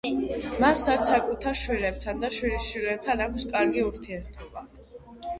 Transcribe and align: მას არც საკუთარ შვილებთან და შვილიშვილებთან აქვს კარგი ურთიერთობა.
მას 0.61 0.79
არც 0.93 1.09
საკუთარ 1.09 1.57
შვილებთან 1.59 2.23
და 2.23 2.31
შვილიშვილებთან 2.37 3.21
აქვს 3.25 3.45
კარგი 3.51 3.83
ურთიერთობა. 3.89 4.65